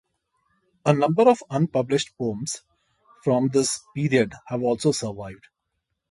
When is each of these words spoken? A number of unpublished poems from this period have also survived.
A 0.83 0.93
number 0.95 1.29
of 1.29 1.43
unpublished 1.51 2.17
poems 2.17 2.63
from 3.23 3.49
this 3.49 3.81
period 3.95 4.33
have 4.47 4.63
also 4.63 4.91
survived. 4.91 5.45